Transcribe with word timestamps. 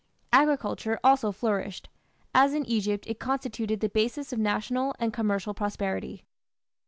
Agriculture 0.33 0.99
also 1.03 1.31
flourished; 1.31 1.87
as 2.33 2.55
in 2.55 2.65
Egypt 2.65 3.05
it 3.05 3.19
constituted 3.19 3.81
the 3.81 3.87
basis 3.89 4.33
of 4.33 4.39
national 4.39 4.95
and 4.97 5.13
commercial 5.13 5.53
prosperity. 5.53 6.25